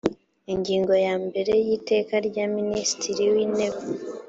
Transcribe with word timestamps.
ingingo 0.53 0.93
ya 1.05 1.13
mbere 1.25 1.53
y 1.67 1.69
iteka 1.77 2.13
rya 2.27 2.45
minisitiri 2.55 3.23
w 3.33 3.35
intebe 3.45 3.81